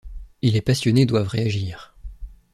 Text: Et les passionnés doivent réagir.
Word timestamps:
Et 0.41 0.49
les 0.49 0.63
passionnés 0.63 1.05
doivent 1.05 1.27
réagir. 1.27 1.95